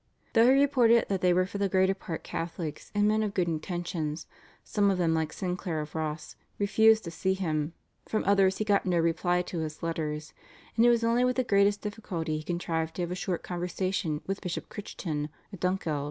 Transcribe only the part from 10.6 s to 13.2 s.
and it was only with the greatest difficulty he contrived to have a